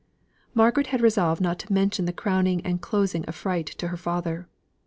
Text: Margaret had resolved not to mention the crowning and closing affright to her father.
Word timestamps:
Margaret 0.55 0.87
had 0.87 0.99
resolved 1.01 1.41
not 1.41 1.59
to 1.59 1.71
mention 1.71 2.05
the 2.05 2.11
crowning 2.11 2.65
and 2.65 2.81
closing 2.81 3.23
affright 3.27 3.67
to 3.67 3.89
her 3.89 3.97
father. 3.97 4.47